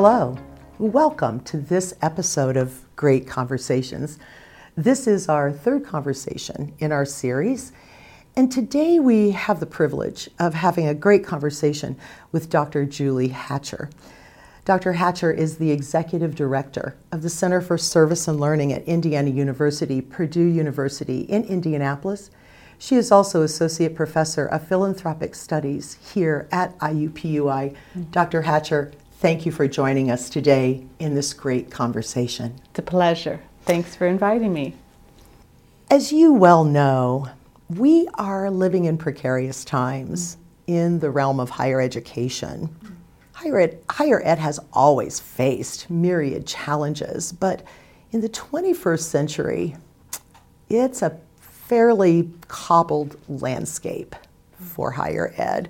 [0.00, 0.38] Hello,
[0.78, 4.20] welcome to this episode of Great Conversations.
[4.76, 7.72] This is our third conversation in our series,
[8.36, 11.96] and today we have the privilege of having a great conversation
[12.30, 12.84] with Dr.
[12.84, 13.90] Julie Hatcher.
[14.64, 14.92] Dr.
[14.92, 20.00] Hatcher is the executive director of the Center for Service and Learning at Indiana University,
[20.00, 22.30] Purdue University in Indianapolis.
[22.78, 27.74] She is also associate professor of philanthropic studies here at IUPUI.
[28.12, 28.42] Dr.
[28.42, 32.54] Hatcher, thank you for joining us today in this great conversation.
[32.70, 33.40] It's a pleasure.
[33.62, 34.76] Thanks for inviting me.
[35.90, 37.28] As you well know,
[37.68, 40.36] we are living in precarious times
[40.68, 42.74] in the realm of higher education.
[43.32, 47.64] Higher ed, higher ed has always faced myriad challenges, but
[48.12, 49.76] in the 21st century,
[50.68, 54.14] it's a fairly cobbled landscape
[54.60, 55.68] for higher ed.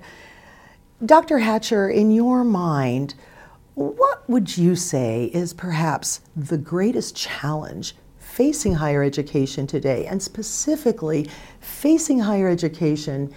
[1.03, 1.39] Dr.
[1.39, 3.15] Hatcher, in your mind,
[3.79, 11.29] what would you say is perhaps the greatest challenge facing higher education today, and specifically
[11.61, 13.33] facing higher education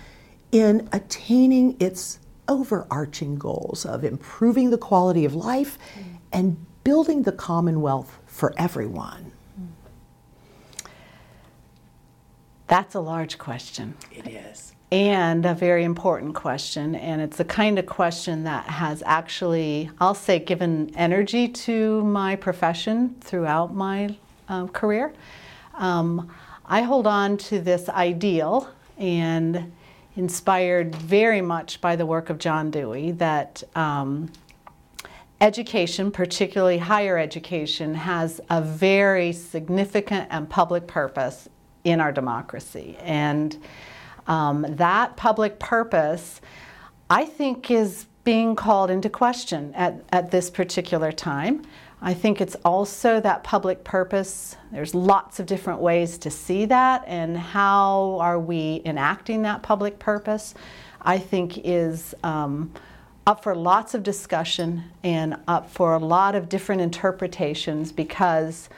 [0.51, 5.79] in attaining its overarching goals of improving the quality of life
[6.33, 9.31] and building the commonwealth for everyone?
[12.67, 13.95] That's a large question.
[14.11, 14.73] It is.
[14.93, 16.95] And a very important question.
[16.97, 22.37] And it's the kind of question that has actually, I'll say, given energy to my
[22.37, 24.15] profession throughout my
[24.51, 25.15] um, career.
[25.73, 26.31] Um,
[26.67, 29.73] I hold on to this ideal and
[30.17, 34.31] inspired very much by the work of John Dewey that um,
[35.41, 41.49] education, particularly higher education, has a very significant and public purpose
[41.83, 42.99] in our democracy.
[43.01, 43.57] And
[44.27, 46.41] um, that public purpose,
[47.11, 51.63] I think, is being called into question at, at this particular time.
[52.01, 54.57] I think it's also that public purpose.
[54.73, 60.01] There's lots of different ways to see that, and how are we enacting that public
[60.01, 60.55] purpose,
[61.01, 62.73] I think is um,
[63.27, 68.69] up for lots of discussion and up for a lot of different interpretations because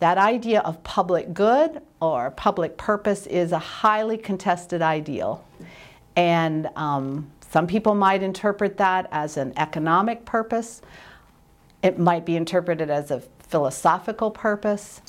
[0.00, 5.44] that idea of public good or public purpose is a highly contested ideal.
[6.16, 10.82] And um, some people might interpret that as an economic purpose.
[11.82, 15.02] It might be interpreted as a philosophical purpose.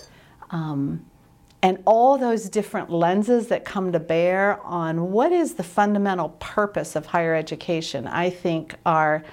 [0.50, 1.06] Um,
[1.64, 6.96] and all those different lenses that come to bear on what is the fundamental purpose
[6.96, 9.24] of higher education, I think, are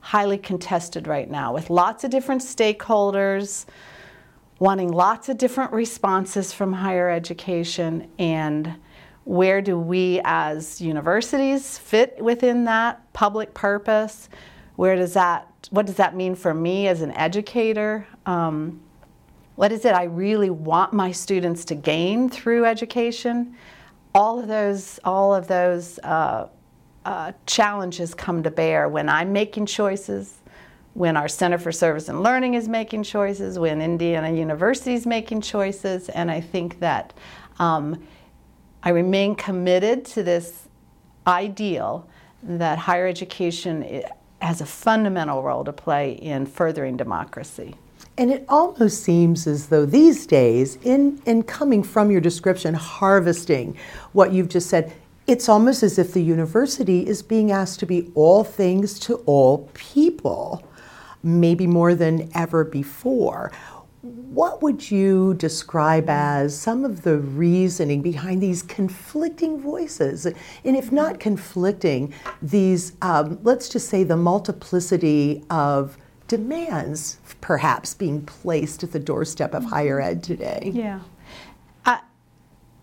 [0.00, 3.64] highly contested right now with lots of different stakeholders
[4.58, 8.74] wanting lots of different responses from higher education and
[9.24, 14.28] where do we as universities fit within that public purpose?
[14.76, 18.06] Where does that what does that mean for me as an educator?
[18.24, 18.80] Um,
[19.56, 23.54] what is it i really want my students to gain through education?
[24.14, 26.48] All of those all of those uh,
[27.04, 30.40] uh, challenges come to bear when i'm making choices
[30.98, 35.40] when our Center for Service and Learning is making choices, when Indiana University is making
[35.40, 37.14] choices, and I think that
[37.60, 38.04] um,
[38.82, 40.66] I remain committed to this
[41.24, 42.08] ideal
[42.42, 44.02] that higher education
[44.42, 47.76] has a fundamental role to play in furthering democracy.
[48.16, 53.76] And it almost seems as though these days, in, in coming from your description, harvesting
[54.14, 54.92] what you've just said,
[55.28, 59.70] it's almost as if the university is being asked to be all things to all
[59.74, 60.64] people
[61.22, 63.52] maybe more than ever before.
[64.02, 70.24] What would you describe as some of the reasoning behind these conflicting voices?
[70.26, 75.98] And if not conflicting, these, um, let's just say, the multiplicity of
[76.28, 80.70] demands perhaps being placed at the doorstep of higher ed today?
[80.72, 81.00] Yeah.
[81.84, 82.00] I,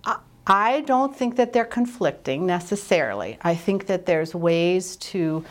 [0.03, 3.37] I, I don't think that they're conflicting necessarily.
[3.41, 5.45] I think that there's ways to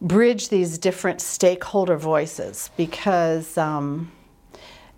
[0.00, 4.12] bridge these different stakeholder voices because um,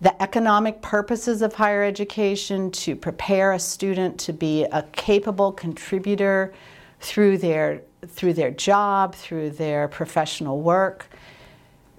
[0.01, 6.53] the economic purposes of higher education to prepare a student to be a capable contributor
[6.99, 11.09] through their through their job through their professional work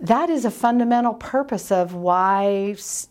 [0.00, 3.08] that is a fundamental purpose of why s-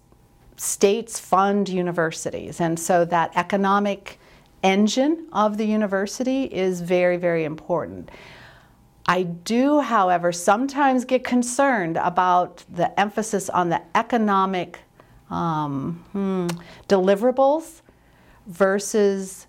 [0.57, 2.59] states fund universities.
[2.59, 4.19] And so that economic
[4.63, 8.09] engine of the university is very very important
[9.09, 14.81] I do, however, sometimes get concerned about the emphasis on the economic
[15.31, 16.45] um, hmm,
[16.87, 17.81] deliverables
[18.45, 19.47] versus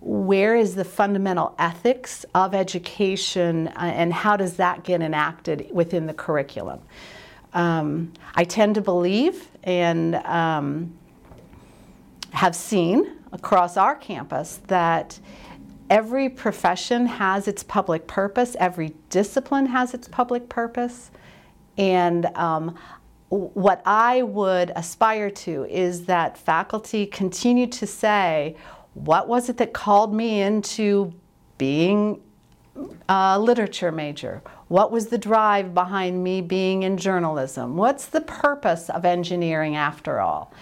[0.00, 6.06] where is the fundamental ethics of education uh, and how does that get enacted within
[6.06, 6.80] the curriculum?
[7.52, 10.96] Um, I tend to believe and um,
[12.32, 15.20] have seen across our campus that
[15.92, 21.10] every profession has its public purpose, every discipline has its public purpose,
[21.76, 22.74] and um,
[23.28, 28.56] what I would aspire to is that faculty continue to say,
[28.94, 31.12] what was it that called me into
[31.58, 32.22] being
[33.10, 34.42] a literature major?
[34.68, 37.76] What was the drive behind me being in journalism?
[37.76, 40.54] What's the purpose of engineering after all?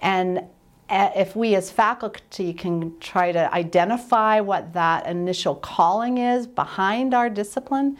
[0.00, 0.44] And
[0.88, 7.28] if we as faculty can try to identify what that initial calling is behind our
[7.28, 7.98] discipline,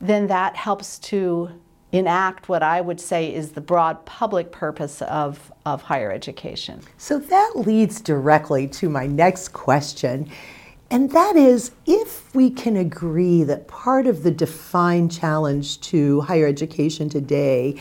[0.00, 1.50] then that helps to
[1.92, 6.80] enact what I would say is the broad public purpose of, of higher education.
[6.98, 10.30] So that leads directly to my next question.
[10.92, 16.46] And that is if we can agree that part of the defined challenge to higher
[16.46, 17.76] education today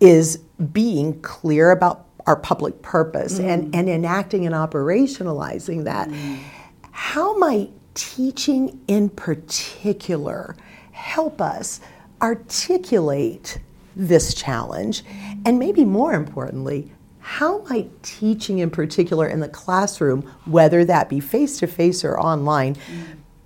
[0.00, 0.38] is
[0.72, 3.48] being clear about our public purpose mm.
[3.48, 6.38] and, and enacting and operationalizing that, mm.
[6.90, 10.56] how might teaching in particular
[10.92, 11.80] help us
[12.22, 13.58] articulate
[13.94, 15.04] this challenge?
[15.44, 16.90] And maybe more importantly,
[17.20, 22.18] how might teaching in particular in the classroom, whether that be face to face or
[22.18, 22.76] online,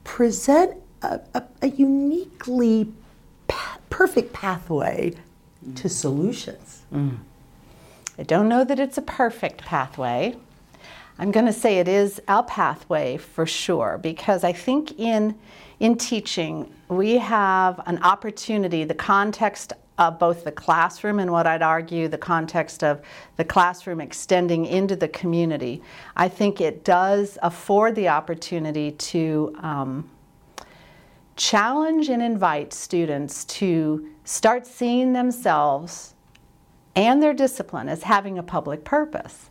[0.04, 2.92] present a, a, a uniquely
[3.46, 5.14] pa- perfect pathway
[5.76, 6.82] to solutions?
[6.92, 7.18] Mm.
[8.18, 10.34] I don't know that it's a perfect pathway.
[11.20, 15.38] I'm going to say it is our pathway for sure because I think in
[15.78, 21.62] in teaching we have an opportunity the context of both the classroom and what I'd
[21.62, 23.00] argue the context of
[23.36, 25.82] the classroom extending into the community.
[26.16, 30.10] I think it does afford the opportunity to um,
[31.36, 36.14] challenge and invite students to start seeing themselves
[36.98, 39.50] and their discipline as having a public purpose.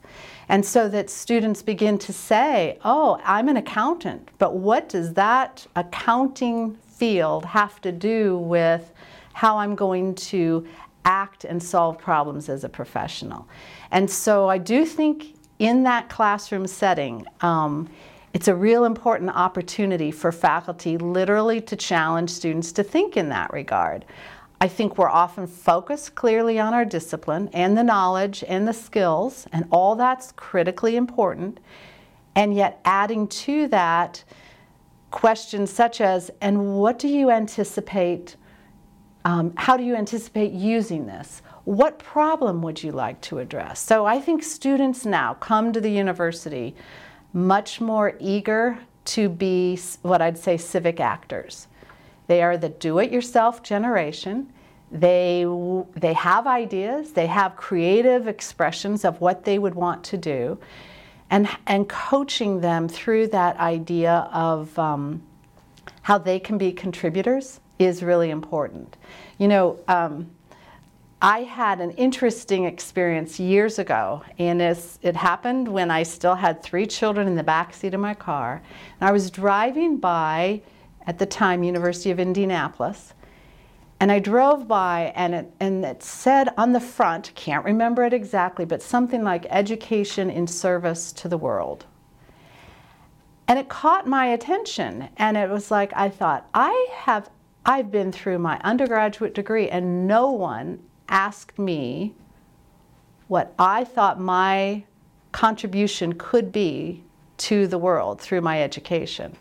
[0.50, 5.66] And so that students begin to say, oh, I'm an accountant, but what does that
[5.78, 8.92] accounting field have to do with
[9.32, 10.68] how I'm going to
[11.06, 13.48] act and solve problems as a professional?
[13.92, 17.90] And so I do think in that classroom setting, um,
[18.34, 23.54] it's a real important opportunity for faculty literally to challenge students to think in that
[23.54, 24.04] regard.
[24.60, 29.46] I think we're often focused clearly on our discipline and the knowledge and the skills,
[29.54, 31.60] and all that's critically important.
[32.36, 34.24] And yet, adding to that
[35.12, 38.36] questions such as, and what do you anticipate?
[39.26, 41.42] Um, how do you anticipate using this?
[41.66, 43.80] What problem would you like to address?
[43.80, 46.76] So, I think students now come to the university
[47.34, 51.68] much more eager to be what I'd say civic actors.
[52.28, 54.52] They are the do it yourself generation.
[54.92, 55.46] They,
[55.96, 60.60] they have ideas, they have creative expressions of what they would want to do,
[61.30, 65.22] and, and coaching them through that idea of um,
[66.04, 68.96] how they can be contributors is really important.
[69.38, 70.30] You know, um,
[71.22, 76.86] I had an interesting experience years ago, and it happened when I still had three
[76.86, 78.62] children in the back seat of my car.
[79.00, 80.62] And I was driving by
[81.08, 83.14] at the time University of Indianapolis.
[84.00, 88.14] And I drove by and it, and it said on the front, can't remember it
[88.14, 91.86] exactly, but something like education in service to the world.
[93.48, 95.10] And it caught my attention.
[95.18, 97.30] And it was like, I thought, I have,
[97.66, 102.14] I've been through my undergraduate degree and no one asked me
[103.30, 104.84] what I thought my
[105.32, 107.04] contribution could be
[107.38, 109.38] to the world through my education.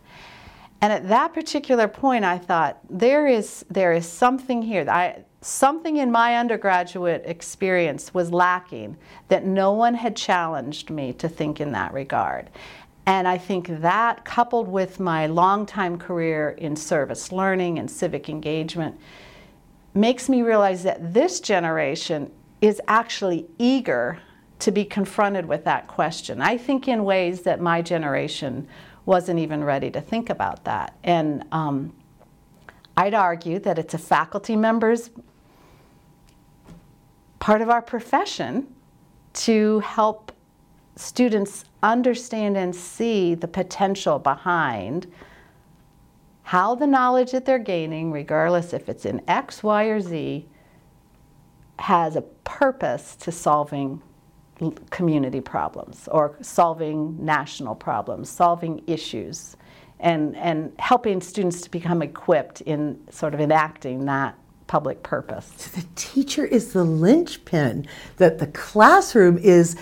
[0.81, 4.89] And at that particular point, I thought there is there is something here.
[4.89, 8.97] I, something in my undergraduate experience was lacking
[9.29, 12.51] that no one had challenged me to think in that regard.
[13.07, 18.99] And I think that, coupled with my long-time career in service learning and civic engagement,
[19.95, 24.19] makes me realize that this generation is actually eager
[24.59, 26.43] to be confronted with that question.
[26.43, 28.67] I think in ways that my generation
[29.07, 30.95] wasn't even ready to think about that.
[31.05, 31.95] And um,
[32.97, 35.11] I'd argue that it's a faculty member's
[37.39, 38.67] part of our profession
[39.33, 40.33] to help
[40.97, 45.07] students understand and see the potential behind
[46.43, 50.47] how the knowledge that they're gaining, regardless if it's in X, Y, or Z,
[51.79, 54.01] has a purpose to solving
[54.91, 59.57] community problems or solving national problems, solving issues.
[60.01, 64.37] and, and helping students to become equipped in sort of enacting that
[64.67, 65.53] public purpose.
[65.57, 67.87] So the teacher is the linchpin,
[68.17, 69.77] that the classroom is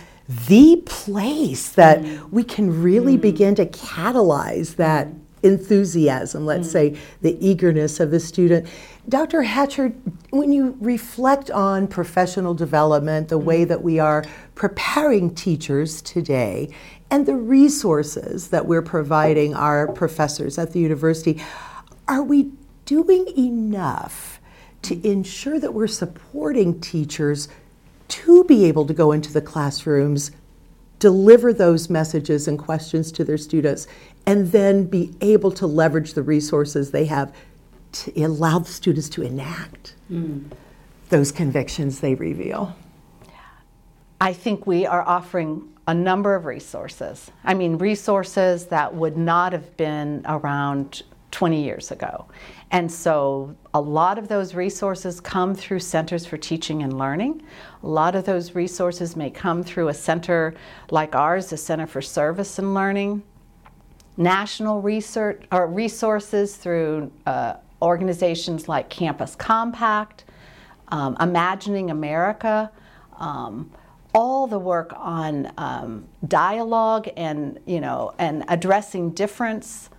[0.49, 2.31] the place that mm.
[2.31, 3.23] we can really mm.
[3.23, 5.09] begin to catalyze that
[5.44, 6.72] enthusiasm, let's mm.
[6.72, 8.66] say the eagerness of the student.
[9.08, 9.42] Dr.
[9.42, 9.92] Hatcher,
[10.30, 13.68] when you reflect on professional development, the way mm.
[13.68, 14.24] that we are
[14.54, 16.74] preparing teachers today,
[17.10, 21.40] and the resources that we're providing our professors at the university,
[22.08, 22.50] are we
[22.86, 24.40] doing enough
[24.82, 27.48] to ensure that we're supporting teachers
[28.08, 30.30] to be able to go into the classrooms,
[30.98, 33.86] deliver those messages and questions to their students,
[34.26, 37.35] and then be able to leverage the resources they have
[37.93, 40.45] to allow the students to enact mm.
[41.11, 42.75] those convictions they reveal.
[44.21, 47.31] I think we are offering a number of resources.
[47.45, 52.26] I mean, resources that would not have been around 20 years ago.
[52.71, 57.43] And so a lot of those resources come through Centers for Teaching and Learning.
[57.83, 60.54] A lot of those resources may come through a center
[60.90, 63.23] like ours, the Center for Service and Learning.
[64.16, 70.25] National research or resources through uh, organizations like Campus Compact,
[70.88, 72.71] um, Imagining America,
[73.18, 73.71] um,
[74.14, 79.90] all the work on um, dialogue and you know and addressing difference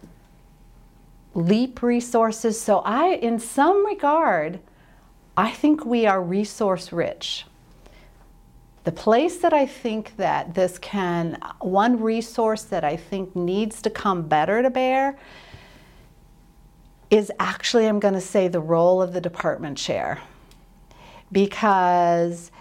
[1.36, 2.60] leap resources.
[2.60, 4.60] So I, in some regard,
[5.36, 7.45] I think we are resource rich.
[8.86, 13.89] The place that I think that this can, one resource that I think needs to
[13.89, 15.18] come better to bear
[17.10, 20.22] is actually, I'm going to say, the role of the department chair.
[21.32, 22.51] Because,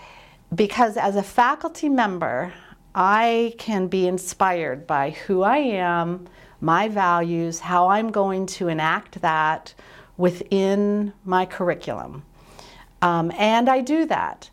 [0.54, 2.54] because as a faculty member,
[2.94, 6.26] I can be inspired by who I am,
[6.62, 9.74] my values, how I'm going to enact that
[10.16, 12.24] within my curriculum.
[13.02, 14.48] Um, and I do that.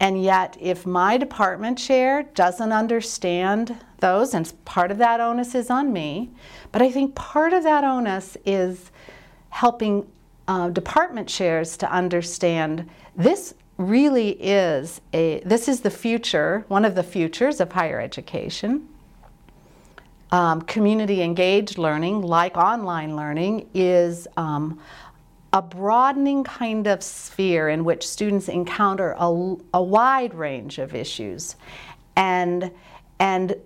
[0.00, 5.70] And yet, if my department chair doesn't understand those, and part of that onus is
[5.70, 6.30] on me,
[6.70, 8.90] but I think part of that onus is
[9.48, 10.06] helping
[10.48, 16.94] uh, department chairs to understand this really is a this is the future one of
[16.94, 18.88] the futures of higher education.
[20.32, 24.80] Um, community engaged learning, like online learning, is um,
[25.52, 31.56] a broadening kind of sphere in which students encounter a, a wide range of issues.
[32.16, 32.70] And,
[33.18, 33.56] and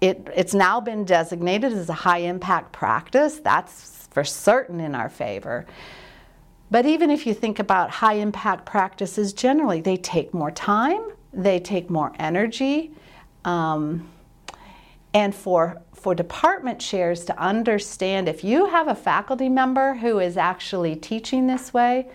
[0.00, 3.38] it, it's now been designated as a high impact practice.
[3.38, 5.66] That's for certain in our favor.
[6.70, 11.58] But even if you think about high impact practices generally, they take more time, they
[11.58, 12.92] take more energy.
[13.44, 14.08] Um,
[15.12, 20.36] and for for department chairs to understand if you have a faculty member who is
[20.38, 22.08] actually teaching this way,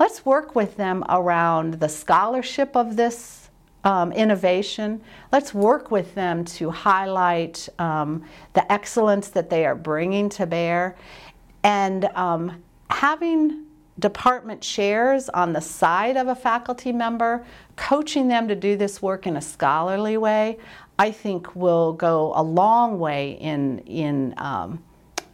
[0.00, 3.50] let's work with them around the scholarship of this
[3.84, 5.02] um, innovation.
[5.30, 10.96] Let's work with them to highlight um, the excellence that they are bringing to bear.
[11.62, 13.66] And um, having
[13.98, 17.44] department chairs on the side of a faculty member,
[17.76, 20.58] coaching them to do this work in a scholarly way,
[20.98, 24.82] I think will go a long way in, in um,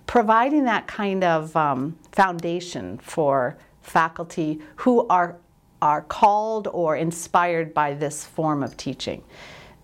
[0.07, 5.37] providing that kind of um, foundation for faculty who are,
[5.81, 9.25] are called or inspired by this form of teaching.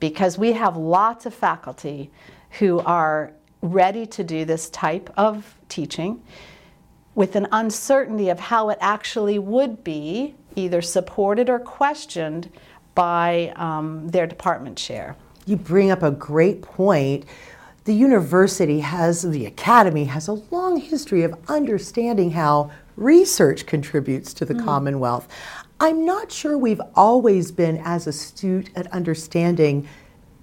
[0.00, 2.10] Because we have lots of faculty
[2.58, 3.32] who are
[3.62, 6.22] ready to do this type of teaching
[7.14, 12.50] with an uncertainty of how it actually would be either supported or questioned
[12.94, 15.16] by um, their department chair
[15.50, 17.25] you bring up a great point.
[17.85, 24.45] The university has, the academy has a long history of understanding how research contributes to
[24.45, 24.64] the mm.
[24.64, 25.26] Commonwealth.
[25.80, 29.88] I'm not sure we've always been as astute at understanding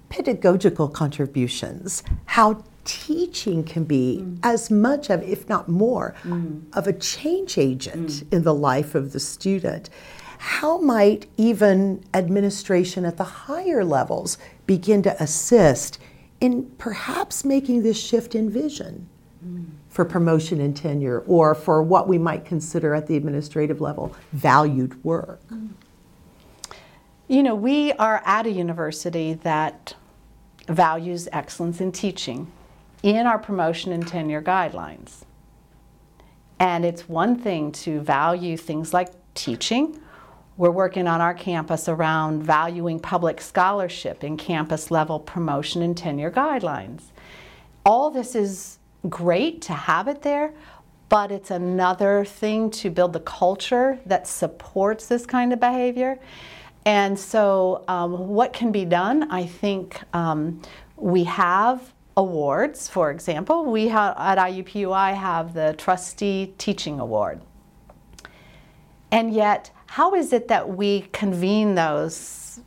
[0.08, 4.38] pedagogical contributions, how teaching can be mm.
[4.42, 6.62] as much of, if not more, mm.
[6.72, 8.32] of a change agent mm.
[8.32, 9.90] in the life of the student.
[10.38, 15.98] How might even administration at the higher levels begin to assist
[16.40, 19.08] in perhaps making this shift in vision
[19.88, 25.02] for promotion and tenure or for what we might consider at the administrative level valued
[25.02, 25.40] work.
[27.26, 29.94] You know, we are at a university that
[30.68, 32.52] values excellence in teaching
[33.02, 35.22] in our promotion and tenure guidelines.
[36.60, 40.00] And it's one thing to value things like teaching
[40.58, 46.32] we're working on our campus around valuing public scholarship in campus level promotion and tenure
[46.32, 47.04] guidelines.
[47.86, 50.52] All this is great to have it there,
[51.08, 56.18] but it's another thing to build the culture that supports this kind of behavior.
[56.84, 59.30] And so, um, what can be done?
[59.30, 60.60] I think um,
[60.96, 63.64] we have awards, for example.
[63.64, 67.40] We have, at IUPUI have the Trustee Teaching Award.
[69.12, 72.60] And yet, how is it that we convene those,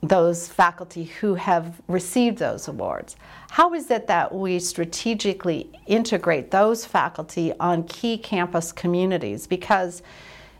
[0.00, 3.16] those faculty who have received those awards?
[3.50, 9.48] How is it that we strategically integrate those faculty on key campus communities?
[9.48, 10.02] Because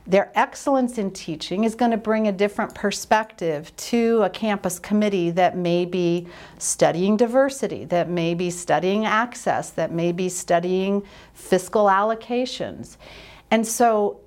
[0.08, 5.30] their excellence in teaching is going to bring a different perspective to a campus committee
[5.30, 6.26] that may be
[6.58, 12.96] studying diversity, that may be studying access, that may be studying fiscal allocations.
[13.52, 14.20] And so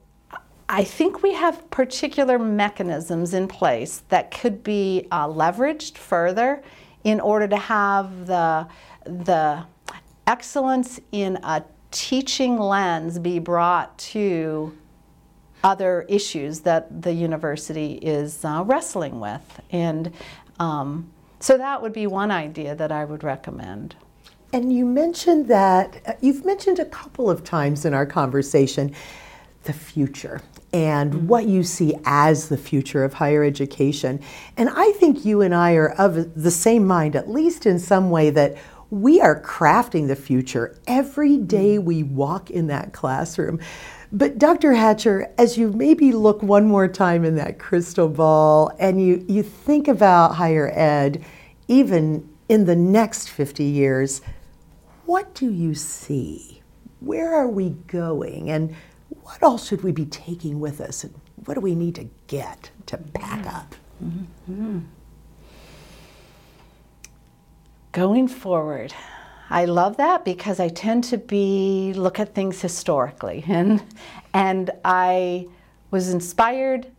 [0.74, 6.64] I think we have particular mechanisms in place that could be uh, leveraged further
[7.04, 8.66] in order to have the,
[9.04, 9.66] the
[10.28, 14.74] excellence in a teaching lens be brought to
[15.62, 19.60] other issues that the university is uh, wrestling with.
[19.72, 20.14] And
[20.58, 21.12] um,
[21.42, 23.96] so that would be one idea that I would recommend.
[24.54, 28.96] And you mentioned that, uh, you've mentioned a couple of times in our conversation
[29.64, 30.42] the future
[30.74, 34.22] and what you see as the future of higher education.
[34.56, 38.10] And I think you and I are of the same mind, at least in some
[38.10, 38.58] way, that
[38.90, 43.60] we are crafting the future every day we walk in that classroom.
[44.12, 44.74] But Dr.
[44.74, 49.44] Hatcher, as you maybe look one more time in that crystal ball and you, you
[49.44, 51.24] think about higher ed,
[51.70, 54.22] even in the next 50 years,
[55.06, 56.62] what do you see?
[57.00, 58.52] Where are we going?
[58.52, 58.76] And
[59.32, 61.06] what all should we be taking with us?
[61.06, 61.14] And
[61.46, 63.76] what do we need to get to pack up?
[64.04, 64.80] Mm-hmm.
[67.94, 68.94] Going forward,
[69.50, 73.82] I love that because I tend to be look at things historically, and
[74.34, 75.48] and I
[75.92, 76.92] was inspired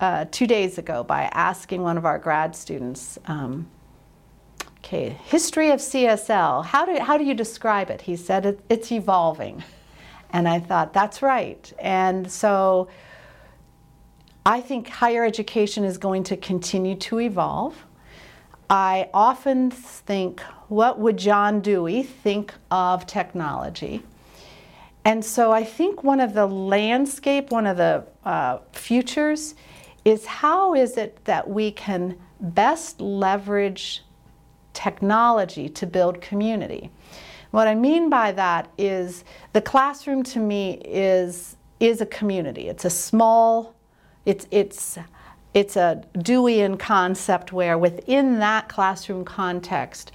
[0.00, 3.18] uh, two days ago by asking one of our grad students.
[3.26, 3.68] Um,
[4.78, 6.64] okay, history of CSL.
[6.64, 8.00] How do how do you describe it?
[8.02, 9.62] He said it, it's evolving,
[10.34, 11.72] and I thought that's right.
[11.78, 12.88] And so
[14.44, 17.86] I think higher education is going to continue to evolve.
[18.68, 24.02] I often think, what would John Dewey think of technology?
[25.04, 29.54] And so I think one of the landscape, one of the uh, futures
[30.04, 34.02] is how is it that we can best leverage
[34.72, 36.90] technology to build community?
[37.54, 42.66] What I mean by that is the classroom to me is, is a community.
[42.66, 43.76] It's a small,
[44.26, 44.98] it's, it's
[45.52, 50.10] it's a Deweyan concept where within that classroom context,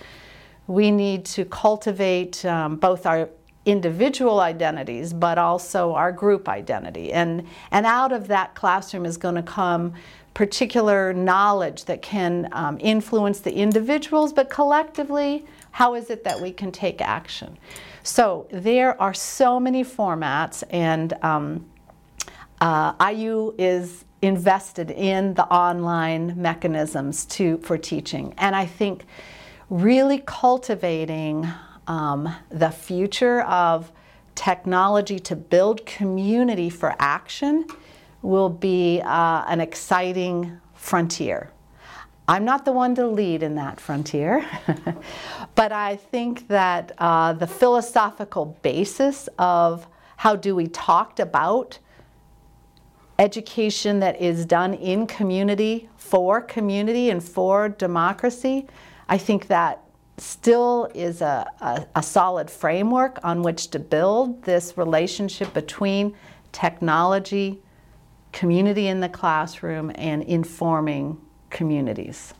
[0.67, 3.29] we need to cultivate um, both our
[3.65, 7.13] individual identities but also our group identity.
[7.13, 9.93] And, and out of that classroom is going to come
[10.33, 15.45] particular knowledge that can um, influence the individuals, but collectively,
[15.79, 17.57] how is it that we can take action?
[18.03, 21.69] So there are so many formats, and um,
[22.59, 28.33] uh, IU is invested in the online mechanisms to, for teaching.
[28.37, 29.05] And I think
[29.69, 31.47] really cultivating
[31.87, 33.89] um, the future of
[34.35, 37.65] technology to build community for action
[38.21, 41.53] will be uh, an exciting frontier.
[42.29, 44.47] I'm not the one to lead in that frontier,
[45.55, 49.87] but I think that uh, the philosophical basis of
[50.17, 51.79] how Dewey talked about
[53.17, 58.67] education that is done in community for community and for democracy,
[59.07, 59.81] I think that
[60.17, 66.15] still is a, a, a, solid framework on which to build this relationship between
[66.51, 67.59] technology,
[68.33, 72.33] community in the classroom, and informing communities.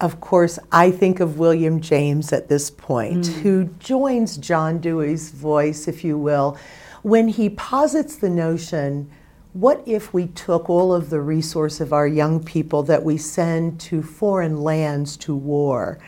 [0.00, 3.40] Of course, I think of William James at this point, mm.
[3.42, 6.58] who joins John Dewey's voice, if you will,
[7.02, 9.10] when he posits the notion
[9.52, 13.78] what if we took all of the resource of our young people that we send
[13.80, 15.98] to foreign lands to war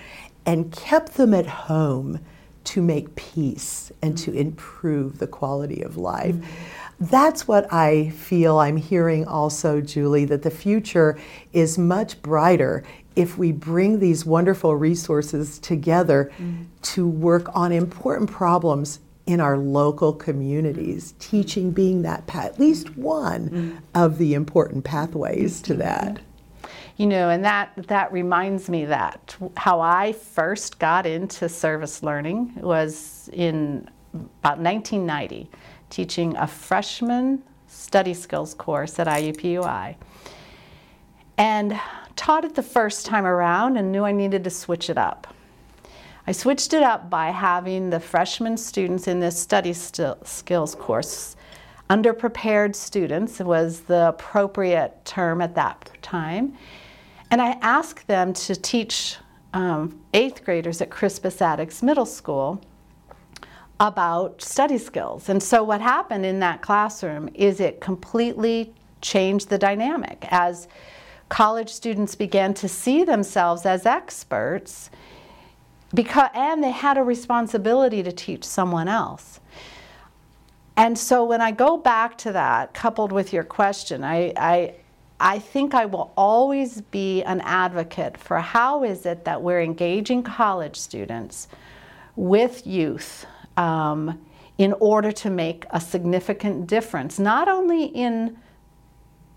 [0.46, 2.20] and kept them at home
[2.64, 6.34] to make peace and to improve the quality of life?
[6.34, 6.83] Mm-hmm.
[7.00, 11.18] That's what I feel I'm hearing also, Julie, that the future
[11.52, 12.84] is much brighter
[13.16, 16.62] if we bring these wonderful resources together mm-hmm.
[16.82, 22.96] to work on important problems in our local communities, teaching being that path, at least
[22.96, 23.78] one mm.
[23.94, 26.20] of the important pathways to that.
[26.96, 32.54] You know, and that that reminds me that how I first got into service learning
[32.56, 35.50] was in about 1990,
[35.94, 39.94] teaching a freshman study skills course at IUPUI.
[41.38, 41.80] And
[42.16, 45.32] taught it the first time around and knew I needed to switch it up.
[46.26, 51.36] I switched it up by having the freshman students in this study skills course,
[51.88, 56.56] underprepared students was the appropriate term at that time,
[57.30, 59.16] and I asked them to teach
[59.52, 62.60] um, eighth graders at Crispus Attucks Middle School
[63.80, 65.28] about study skills.
[65.28, 70.68] And so what happened in that classroom is it completely changed the dynamic as
[71.28, 74.90] college students began to see themselves as experts
[75.92, 79.40] because and they had a responsibility to teach someone else.
[80.76, 84.74] And so when I go back to that, coupled with your question, I, I,
[85.20, 90.24] I think I will always be an advocate for how is it that we're engaging
[90.24, 91.46] college students
[92.16, 94.20] with youth um,
[94.58, 98.36] in order to make a significant difference, not only in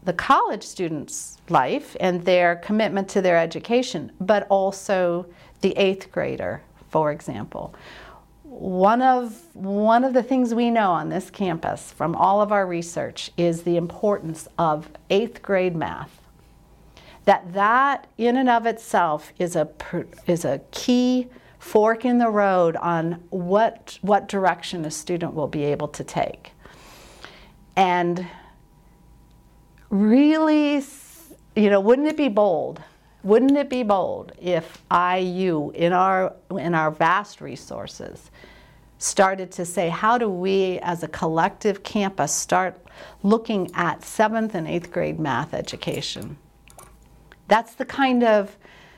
[0.03, 5.25] the college student's life and their commitment to their education, but also
[5.61, 7.73] the eighth grader, for example.
[8.43, 12.65] One of, one of the things we know on this campus from all of our
[12.65, 16.21] research is the importance of eighth grade math.
[17.25, 19.67] That that in and of itself is a,
[20.27, 21.27] is a key
[21.59, 26.51] fork in the road on what, what direction a student will be able to take.
[27.75, 28.27] And
[29.89, 30.83] really,
[31.55, 32.81] you know, wouldn't it be bold?
[33.23, 38.31] Wouldn't it be bold if IU, in our, in our vast resources,
[38.99, 42.79] started to say, how do we as a collective campus start
[43.23, 46.37] looking at seventh and eighth grade math education?
[47.47, 48.55] That's the kind of,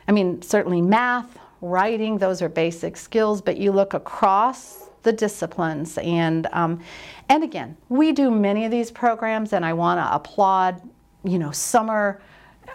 [0.08, 5.98] I mean, certainly math, writing, those are basic skills, but you look across the disciplines
[6.00, 6.82] and um,
[7.30, 10.82] and again we do many of these programs and i want to applaud
[11.24, 12.20] you know summer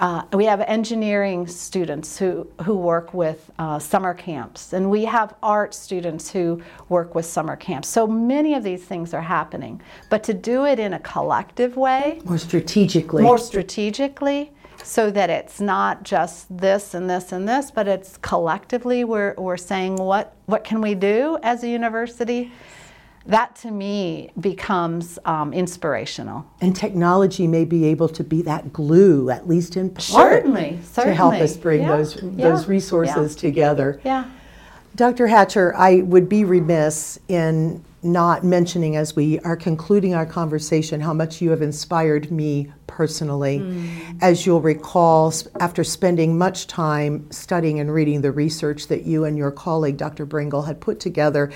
[0.01, 5.35] uh, we have engineering students who, who work with uh, summer camps, and we have
[5.43, 7.89] art students who work with summer camps.
[7.89, 9.81] So many of these things are happening.
[10.11, 14.53] But to do it in a collective way, more strategically, more strategically,
[14.85, 19.57] so that it's not just this and this and this, but it's collectively we're, we're
[19.57, 22.53] saying what, what can we do as a university?
[23.27, 26.45] That to me becomes um, inspirational.
[26.61, 31.11] And technology may be able to be that glue, at least in part, certainly, certainly.
[31.11, 31.97] to help us bring yeah.
[31.97, 32.51] those, yeah.
[32.51, 33.41] those resources yeah.
[33.41, 34.01] together.
[34.05, 34.31] Yeah.
[34.95, 35.27] Dr.
[35.27, 41.13] Hatcher, I would be remiss in not mentioning as we are concluding our conversation how
[41.13, 43.61] much you have inspired me personally.
[43.61, 44.19] Mm.
[44.23, 49.37] As you'll recall, after spending much time studying and reading the research that you and
[49.37, 50.27] your colleague, Dr.
[50.27, 51.51] Bringle, had put together,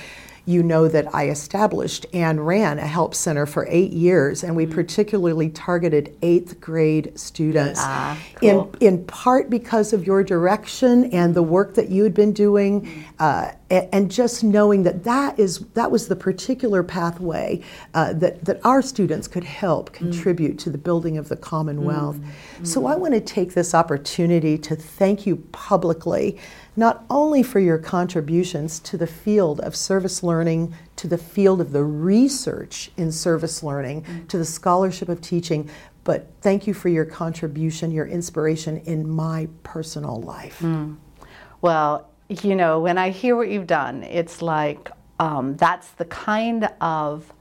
[0.48, 4.64] you know that I established and ran a help center for eight years, and we
[4.64, 4.76] mm-hmm.
[4.76, 7.78] particularly targeted eighth grade students.
[7.82, 8.72] Ah, cool.
[8.80, 12.80] In in part because of your direction and the work that you had been doing,
[12.80, 13.00] mm-hmm.
[13.18, 17.61] uh, and, and, just knowing that that is that was the particular pathway
[17.92, 19.94] uh, that that our students could help mm.
[19.96, 20.61] contribute mm.
[20.61, 22.16] to the building of the Commonwealth.
[22.16, 22.66] Mm.
[22.66, 26.38] So I want to take this opportunity to thank you publicly
[26.79, 31.73] not only for your contributions to the field of service learning, to the field of
[31.73, 34.27] the research in service learning, mm-hmm.
[34.27, 35.69] to the scholarship of teaching,
[36.05, 40.61] but thank you for your contribution, your inspiration in my personal life.
[40.61, 40.97] Mm.
[41.61, 44.88] Well, you know, when I hear what you've done, it's like
[45.19, 47.33] um, that's the kind of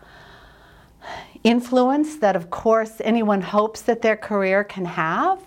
[1.43, 5.46] influence that, of course, anyone hopes that their career can have.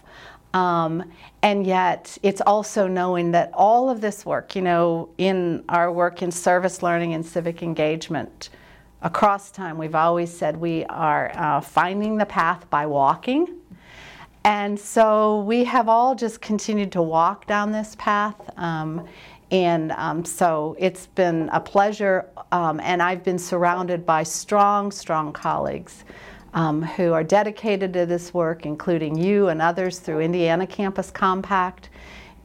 [0.52, 1.04] Um,
[1.42, 6.22] and yet, it's also knowing that all of this work, you know, in our work
[6.22, 8.50] in service learning and civic engagement,
[9.02, 13.56] across time, we've always said we are uh, finding the path by walking.
[14.44, 18.36] And so we have all just continued to walk down this path.
[18.58, 19.06] Um,
[19.50, 25.32] and um, so it's been a pleasure, um, and I've been surrounded by strong, strong
[25.32, 26.04] colleagues
[26.54, 31.90] um, who are dedicated to this work, including you and others through Indiana Campus Compact.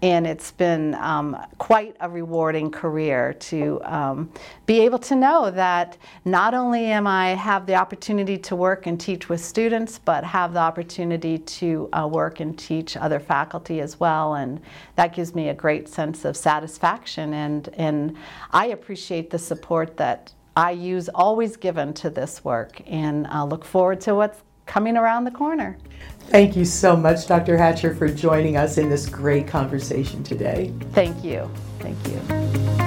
[0.02, 4.30] And it's been um, quite a rewarding career to um,
[4.68, 9.00] be able to know that not only am I have the opportunity to work and
[9.00, 14.00] teach with students, but have the opportunity to uh, work and teach other faculty as
[14.00, 14.36] well.
[14.36, 14.62] And
[14.96, 17.34] that gives me a great sense of satisfaction.
[17.34, 18.15] And, and
[18.52, 24.02] I appreciate the support that IU's always given to this work, and I look forward
[24.02, 25.78] to what's coming around the corner.
[26.22, 27.58] Thank you so much, Dr.
[27.58, 30.74] Hatcher, for joining us in this great conversation today.
[30.94, 31.50] Thank you.
[31.80, 32.85] Thank you.